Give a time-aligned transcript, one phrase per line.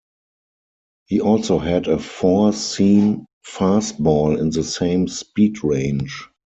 [1.05, 6.27] He also had a four-seam fastball in the same speed range.